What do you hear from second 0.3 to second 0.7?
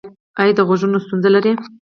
ایا د